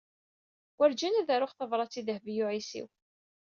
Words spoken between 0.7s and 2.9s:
Werjin ad aruɣ tabṛat i Dehbiya u Ɛisiw.